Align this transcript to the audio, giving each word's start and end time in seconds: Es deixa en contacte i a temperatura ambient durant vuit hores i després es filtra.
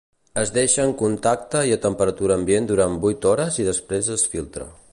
Es 0.43 0.51
deixa 0.53 0.85
en 0.87 0.93
contacte 1.01 1.61
i 1.71 1.75
a 1.75 1.77
temperatura 1.83 2.37
ambient 2.41 2.71
durant 2.71 2.97
vuit 3.05 3.29
hores 3.33 3.61
i 3.65 3.67
després 3.69 4.11
es 4.17 4.25
filtra. 4.33 4.69